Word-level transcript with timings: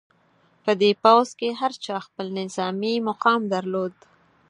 په 0.63 0.71
دې 0.81 0.91
پوځ 1.03 1.27
کې 1.39 1.49
هر 1.61 1.73
چا 1.85 1.95
خپل 2.05 2.27
نظامي 2.39 2.95
مقام 3.09 3.41
درلود. 3.53 3.93